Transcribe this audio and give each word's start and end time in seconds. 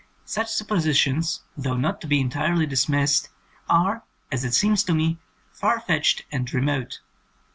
Such 0.25 0.51
suppositions, 0.51 1.43
though 1.55 1.77
not 1.77 2.01
to 2.01 2.07
be 2.07 2.19
entirely 2.19 2.65
dismissed, 2.65 3.29
are, 3.69 4.03
as 4.31 4.43
it 4.43 4.55
seems 4.55 4.81
to 4.85 4.95
me, 4.95 5.19
far 5.53 5.79
fetched 5.79 6.23
and 6.31 6.51
remote. 6.51 7.01